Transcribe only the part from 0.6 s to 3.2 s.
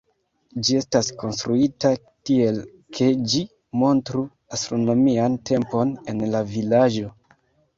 Ĝi estas konstruita tiel, ke